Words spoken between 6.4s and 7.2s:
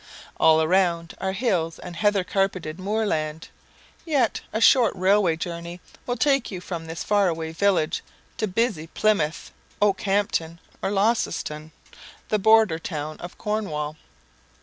you from this